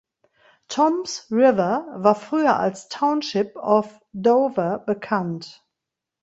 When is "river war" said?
1.29-2.15